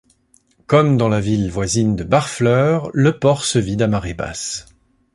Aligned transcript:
Comme 0.65 0.97
dans 0.97 1.09
la 1.09 1.19
ville 1.21 1.51
voisine 1.51 1.95
de 1.95 2.03
Barfleur, 2.03 2.89
le 2.91 3.19
port 3.19 3.45
se 3.45 3.59
vide 3.59 3.83
à 3.83 3.87
marée 3.87 4.15
basse. 4.15 4.65